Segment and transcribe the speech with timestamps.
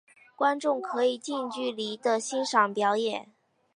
[0.35, 3.29] 观众可以近距离地欣赏表演。